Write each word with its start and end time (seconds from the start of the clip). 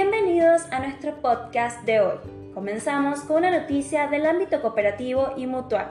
Bienvenidos 0.00 0.62
a 0.70 0.78
nuestro 0.78 1.20
podcast 1.20 1.84
de 1.84 2.00
hoy. 2.00 2.18
Comenzamos 2.54 3.22
con 3.22 3.38
una 3.38 3.50
noticia 3.50 4.06
del 4.06 4.26
ámbito 4.26 4.62
cooperativo 4.62 5.32
y 5.36 5.48
mutual. 5.48 5.90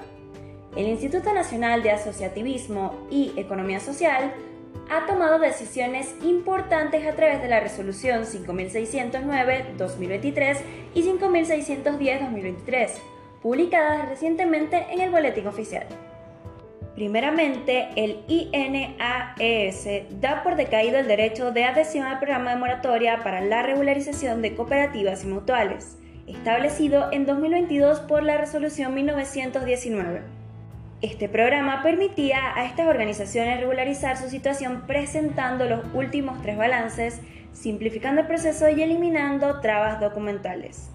El 0.77 0.88
Instituto 0.88 1.33
Nacional 1.33 1.83
de 1.83 1.91
Asociativismo 1.91 3.05
y 3.12 3.33
Economía 3.35 3.81
Social 3.81 4.31
ha 4.89 5.05
tomado 5.07 5.39
decisiones 5.39 6.15
importantes 6.23 7.05
a 7.05 7.18
través 7.18 7.41
de 7.41 7.50
la 7.50 7.59
resolución 7.59 8.23
5609-2023 8.23 10.57
y 10.93 11.04
5610-2023, 11.04 12.92
publicadas 13.42 14.07
recientemente 14.07 14.86
en 14.89 15.01
el 15.01 15.11
Boletín 15.11 15.47
Oficial. 15.47 15.86
Primeramente, 16.98 17.89
el 17.95 18.23
INAES 18.27 19.88
da 20.20 20.41
por 20.41 20.55
decaído 20.55 20.97
el 20.97 21.07
derecho 21.07 21.51
de 21.51 21.64
adhesión 21.64 22.07
al 22.07 22.18
programa 22.18 22.50
de 22.50 22.56
moratoria 22.56 23.21
para 23.23 23.39
la 23.39 23.61
regularización 23.61 24.42
de 24.42 24.56
cooperativas 24.56 25.23
y 25.23 25.28
mutuales, 25.28 26.00
establecido 26.25 27.11
en 27.11 27.28
2022 27.28 28.00
por 28.00 28.23
la 28.23 28.39
resolución 28.39 28.96
1919. 28.96 30.21
Este 31.04 31.29
programa 31.29 31.83
permitía 31.83 32.56
a 32.56 32.66
estas 32.66 32.88
organizaciones 32.88 33.59
regularizar 33.59 34.17
su 34.17 34.28
situación 34.28 34.86
presentando 34.88 35.66
los 35.66 35.81
últimos 35.94 36.42
tres 36.42 36.58
balances, 36.58 37.22
simplificando 37.53 38.22
el 38.22 38.28
proceso 38.28 38.70
y 38.70 38.81
eliminando 38.81 39.61
trabas 39.61 40.00
documentales. 40.00 40.89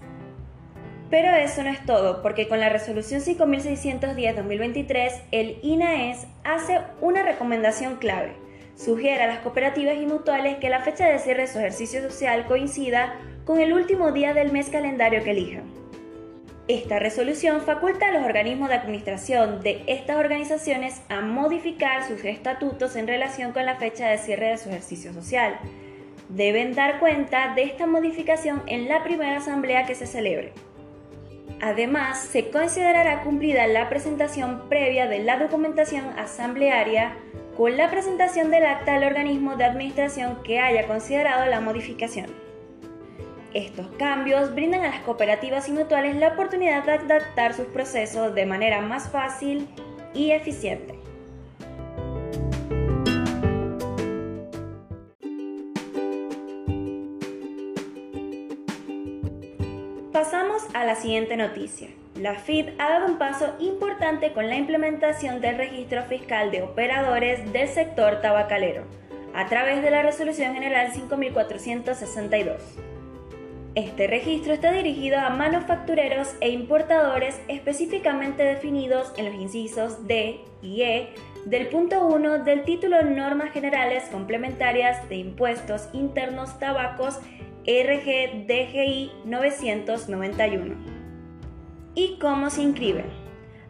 Pero 1.13 1.29
eso 1.35 1.61
no 1.61 1.69
es 1.69 1.85
todo, 1.85 2.23
porque 2.23 2.47
con 2.47 2.59
la 2.59 2.69
resolución 2.69 3.21
5610-2023, 3.21 5.11
el 5.29 5.59
INAES 5.61 6.25
hace 6.43 6.79
una 7.01 7.21
recomendación 7.21 7.97
clave. 7.97 8.31
Sugiere 8.75 9.21
a 9.21 9.27
las 9.27 9.37
cooperativas 9.41 9.95
y 9.97 10.07
mutuales 10.07 10.57
que 10.57 10.71
la 10.71 10.81
fecha 10.81 11.05
de 11.05 11.19
cierre 11.19 11.43
de 11.43 11.49
su 11.49 11.59
ejercicio 11.59 12.01
social 12.01 12.47
coincida 12.47 13.19
con 13.45 13.59
el 13.59 13.73
último 13.73 14.11
día 14.11 14.33
del 14.33 14.51
mes 14.51 14.69
calendario 14.71 15.23
que 15.23 15.29
elijan. 15.29 15.65
Esta 16.67 16.97
resolución 16.97 17.61
faculta 17.61 18.07
a 18.07 18.11
los 18.11 18.23
organismos 18.23 18.69
de 18.69 18.75
administración 18.75 19.61
de 19.61 19.83
estas 19.85 20.17
organizaciones 20.17 21.03
a 21.09 21.21
modificar 21.21 22.07
sus 22.07 22.25
estatutos 22.25 22.95
en 22.95 23.05
relación 23.05 23.51
con 23.51 23.67
la 23.67 23.75
fecha 23.75 24.07
de 24.07 24.17
cierre 24.17 24.47
de 24.47 24.57
su 24.57 24.69
ejercicio 24.69 25.13
social. 25.13 25.59
Deben 26.29 26.73
dar 26.73 26.99
cuenta 26.99 27.53
de 27.53 27.65
esta 27.65 27.85
modificación 27.85 28.63
en 28.65 28.87
la 28.87 29.03
primera 29.03 29.37
asamblea 29.37 29.85
que 29.85 29.93
se 29.93 30.07
celebre. 30.07 30.53
Además, 31.65 32.19
se 32.19 32.49
considerará 32.49 33.21
cumplida 33.23 33.65
la 33.67 33.87
presentación 33.87 34.67
previa 34.67 35.07
de 35.07 35.19
la 35.19 35.37
documentación 35.37 36.03
asamblearia 36.19 37.15
con 37.55 37.77
la 37.77 37.89
presentación 37.89 38.51
del 38.51 38.65
acta 38.65 38.95
al 38.95 39.05
organismo 39.05 39.55
de 39.55 39.63
administración 39.63 40.43
que 40.43 40.59
haya 40.59 40.87
considerado 40.87 41.45
la 41.45 41.61
modificación. 41.61 42.25
Estos 43.53 43.87
cambios 43.97 44.53
brindan 44.53 44.81
a 44.81 44.89
las 44.89 44.99
cooperativas 45.03 45.69
y 45.69 45.71
mutuales 45.71 46.17
la 46.17 46.33
oportunidad 46.33 46.83
de 46.83 46.91
adaptar 46.91 47.53
sus 47.53 47.67
procesos 47.67 48.35
de 48.35 48.45
manera 48.45 48.81
más 48.81 49.09
fácil 49.09 49.69
y 50.13 50.31
eficiente. 50.31 51.02
Pasamos 60.13 60.61
a 60.75 60.85
la 60.85 60.93
siguiente 60.93 61.35
noticia. 61.37 61.87
La 62.21 62.35
FID 62.35 62.69
ha 62.77 62.87
dado 62.87 63.07
un 63.07 63.17
paso 63.17 63.55
importante 63.59 64.31
con 64.31 64.47
la 64.47 64.57
implementación 64.57 65.41
del 65.41 65.57
registro 65.57 66.03
fiscal 66.03 66.51
de 66.51 66.61
operadores 66.61 67.51
del 67.51 67.67
sector 67.67 68.21
tabacalero, 68.21 68.83
a 69.33 69.47
través 69.47 69.81
de 69.81 69.89
la 69.89 70.03
Resolución 70.03 70.53
General 70.53 70.93
5462. 70.93 72.61
Este 73.73 74.05
registro 74.05 74.53
está 74.53 74.71
dirigido 74.71 75.17
a 75.17 75.31
manufactureros 75.31 76.35
e 76.41 76.51
importadores 76.51 77.41
específicamente 77.47 78.43
definidos 78.43 79.11
en 79.17 79.25
los 79.25 79.33
incisos 79.33 80.05
D 80.05 80.41
y 80.61 80.83
E 80.83 81.09
del 81.45 81.69
punto 81.69 82.05
1 82.05 82.43
del 82.43 82.65
título 82.65 83.01
Normas 83.01 83.51
Generales 83.51 84.03
Complementarias 84.11 85.09
de 85.09 85.15
Impuestos 85.15 85.89
Internos 85.91 86.59
Tabacos 86.59 87.19
RGDGI 87.65 89.11
991. 89.23 90.75
¿Y 91.95 92.19
cómo 92.19 92.49
se 92.49 92.61
inscriben? 92.61 93.05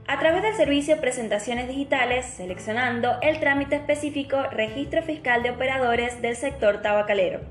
A 0.08 0.18
través 0.20 0.42
del 0.42 0.56
servicio 0.56 1.00
Presentaciones 1.00 1.68
Digitales, 1.68 2.26
seleccionando 2.26 3.22
el 3.22 3.40
trámite 3.40 3.76
específico 3.76 4.42
Registro 4.50 5.04
Fiscal 5.04 5.44
de 5.44 5.52
Operadores 5.52 6.24
del 6.24 6.36
Sector 6.36 6.82
Tabacalero. 6.82 7.42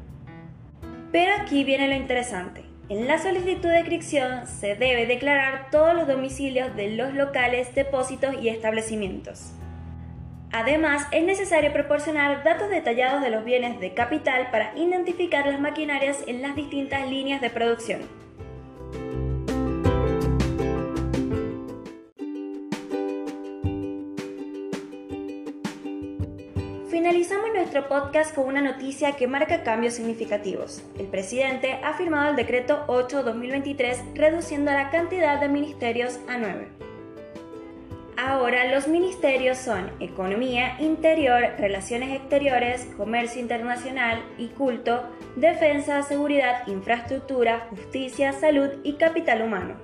Pero 1.13 1.33
aquí 1.41 1.63
viene 1.63 1.87
lo 1.87 1.95
interesante. 1.95 2.65
En 2.89 3.07
la 3.07 3.19
solicitud 3.19 3.69
de 3.69 3.79
inscripción 3.79 4.49
se 4.49 4.75
debe 4.75 5.07
declarar 5.07 5.71
todos 5.71 5.95
los 5.95 6.09
domicilios 6.09 6.75
de 6.75 6.97
los 6.97 7.15
locales, 7.15 7.73
depósitos 7.77 8.35
y 8.43 8.49
establecimientos. 8.49 9.53
Además, 10.53 11.07
es 11.13 11.25
necesario 11.25 11.73
proporcionar 11.73 12.45
datos 12.45 12.69
detallados 12.69 13.23
de 13.23 13.31
los 13.31 13.43
bienes 13.43 13.81
de 13.81 13.95
capital 13.95 14.51
para 14.51 14.77
identificar 14.77 15.47
las 15.47 15.59
maquinarias 15.59 16.23
en 16.27 16.43
las 16.43 16.55
distintas 16.55 17.09
líneas 17.09 17.41
de 17.41 17.49
producción. 17.49 18.03
Finalizamos 26.91 27.49
nuestro 27.55 27.89
podcast 27.89 28.35
con 28.35 28.45
una 28.47 28.61
noticia 28.61 29.13
que 29.13 29.27
marca 29.27 29.63
cambios 29.63 29.95
significativos. 29.95 30.83
El 30.99 31.07
presidente 31.07 31.81
ha 31.83 31.95
firmado 31.95 32.29
el 32.29 32.37
decreto 32.37 32.85
8-2023 32.89 34.15
reduciendo 34.15 34.71
la 34.71 34.91
cantidad 34.91 35.41
de 35.41 35.49
ministerios 35.49 36.21
a 36.29 36.37
9. 36.37 36.82
Ahora 38.25 38.67
los 38.67 38.87
ministerios 38.87 39.59
son 39.59 39.91
Economía 39.99 40.77
Interior, 40.79 41.43
Relaciones 41.59 42.15
Exteriores, 42.15 42.89
Comercio 42.97 43.41
Internacional 43.41 44.23
y 44.39 44.47
Culto, 44.51 45.03
Defensa, 45.35 46.05
Seguridad, 46.05 46.69
Infraestructura, 46.69 47.67
Justicia, 47.71 48.33
Salud 48.33 48.71
y 48.85 48.93
Capital 48.93 49.43
Humano. 49.43 49.75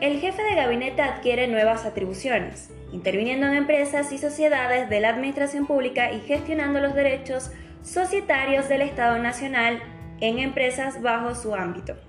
El 0.00 0.20
jefe 0.20 0.42
de 0.42 0.54
gabinete 0.54 1.02
adquiere 1.02 1.48
nuevas 1.48 1.84
atribuciones, 1.84 2.70
interviniendo 2.92 3.46
en 3.46 3.56
empresas 3.56 4.10
y 4.10 4.16
sociedades 4.16 4.88
de 4.88 5.00
la 5.00 5.10
administración 5.10 5.66
pública 5.66 6.10
y 6.10 6.20
gestionando 6.20 6.80
los 6.80 6.94
derechos 6.94 7.50
societarios 7.82 8.70
del 8.70 8.80
Estado 8.80 9.18
Nacional 9.18 9.82
en 10.22 10.38
empresas 10.38 11.02
bajo 11.02 11.34
su 11.34 11.54
ámbito. 11.54 12.07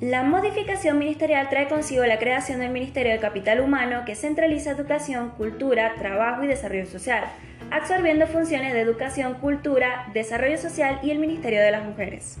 La 0.00 0.24
modificación 0.24 0.98
ministerial 0.98 1.48
trae 1.48 1.68
consigo 1.68 2.04
la 2.04 2.18
creación 2.18 2.58
del 2.58 2.72
Ministerio 2.72 3.12
de 3.12 3.20
Capital 3.20 3.60
Humano 3.60 4.02
que 4.04 4.16
centraliza 4.16 4.72
educación, 4.72 5.30
cultura, 5.30 5.94
trabajo 5.96 6.42
y 6.42 6.48
desarrollo 6.48 6.86
social, 6.86 7.24
absorbiendo 7.70 8.26
funciones 8.26 8.72
de 8.72 8.80
educación, 8.80 9.34
cultura, 9.34 10.10
desarrollo 10.12 10.58
social 10.58 10.98
y 11.04 11.12
el 11.12 11.20
Ministerio 11.20 11.62
de 11.62 11.70
las 11.70 11.84
Mujeres. 11.84 12.38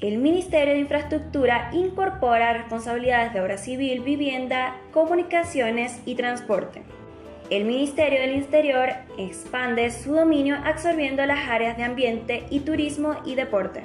El 0.00 0.18
Ministerio 0.18 0.74
de 0.74 0.78
Infraestructura 0.78 1.68
incorpora 1.72 2.52
responsabilidades 2.52 3.32
de 3.32 3.40
obra 3.40 3.58
civil, 3.58 4.00
vivienda, 4.02 4.76
comunicaciones 4.92 6.00
y 6.06 6.14
transporte. 6.14 6.84
El 7.50 7.64
Ministerio 7.64 8.20
del 8.20 8.36
Interior 8.36 8.90
expande 9.18 9.90
su 9.90 10.12
dominio 10.12 10.56
absorbiendo 10.64 11.26
las 11.26 11.48
áreas 11.48 11.76
de 11.76 11.82
ambiente 11.82 12.44
y 12.50 12.60
turismo 12.60 13.16
y 13.24 13.34
deporte. 13.34 13.82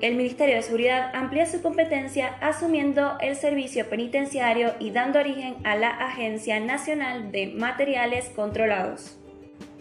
El 0.00 0.16
Ministerio 0.16 0.54
de 0.54 0.62
Seguridad 0.62 1.10
amplía 1.14 1.44
su 1.44 1.60
competencia 1.60 2.28
asumiendo 2.40 3.18
el 3.20 3.36
servicio 3.36 3.90
penitenciario 3.90 4.72
y 4.78 4.92
dando 4.92 5.18
origen 5.18 5.56
a 5.62 5.76
la 5.76 5.90
Agencia 5.90 6.58
Nacional 6.58 7.30
de 7.32 7.48
Materiales 7.48 8.30
Controlados. 8.30 9.18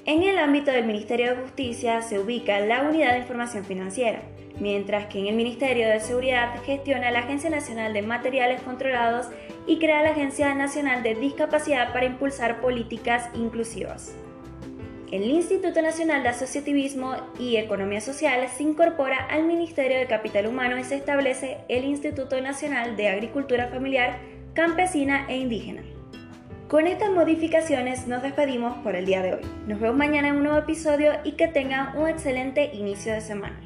En 0.06 0.24
el 0.24 0.38
ámbito 0.38 0.72
del 0.72 0.86
Ministerio 0.86 1.30
de 1.30 1.42
Justicia 1.42 2.02
se 2.02 2.20
ubica 2.20 2.60
la 2.60 2.82
Unidad 2.82 3.14
de 3.14 3.20
Información 3.20 3.64
Financiera, 3.64 4.22
mientras 4.60 5.06
que 5.06 5.20
en 5.20 5.28
el 5.28 5.36
Ministerio 5.36 5.88
de 5.88 6.02
Seguridad 6.02 6.50
gestiona 6.66 7.12
la 7.12 7.20
Agencia 7.20 7.50
Nacional 7.50 7.94
de 7.94 8.02
Materiales 8.02 8.62
Controlados 8.62 9.28
y 9.68 9.80
crea 9.80 10.04
la 10.04 10.10
Agencia 10.10 10.54
Nacional 10.54 11.02
de 11.02 11.16
Discapacidad 11.16 11.94
para 11.94 12.08
impulsar 12.08 12.60
políticas 12.60 13.30
inclusivas. 13.36 14.18
El 15.12 15.24
Instituto 15.24 15.82
Nacional 15.82 16.22
de 16.22 16.30
Asociativismo 16.30 17.16
y 17.40 17.56
Economía 17.58 18.00
Social 18.00 18.48
se 18.48 18.62
incorpora 18.62 19.18
al 19.26 19.44
Ministerio 19.44 19.98
de 19.98 20.06
Capital 20.06 20.46
Humano 20.46 20.78
y 20.78 20.84
se 20.84 20.98
establece 20.98 21.58
el 21.68 21.84
Instituto 21.86 22.40
Nacional 22.42 22.96
de 22.96 23.10
Agricultura 23.10 23.70
Familiar, 23.70 24.20
Campesina 24.54 25.26
e 25.28 25.38
Indígena. 25.38 25.82
Con 26.68 26.86
estas 26.86 27.10
modificaciones 27.10 28.06
nos 28.06 28.22
despedimos 28.22 28.78
por 28.84 28.96
el 28.96 29.08
día 29.08 29.24
de 29.24 29.34
hoy. 29.34 29.42
Nos 29.66 29.80
vemos 29.80 29.98
mañana 29.98 30.28
en 30.28 30.36
un 30.36 30.44
nuevo 30.44 30.60
episodio 30.60 31.14
y 31.24 31.32
que 31.32 31.48
tengan 31.48 31.98
un 31.98 32.08
excelente 32.08 32.70
inicio 32.76 33.12
de 33.12 33.22
semana. 33.22 33.60